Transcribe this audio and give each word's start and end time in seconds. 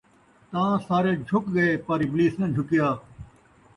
تاں 0.51 0.73
سارے 0.87 1.11
جُھک 1.27 1.43
ڳئے 1.55 1.67
پر 1.85 1.99
اِبلیس 2.05 2.33
نہ 2.39 2.47
جُھکیا۔ 2.55 2.89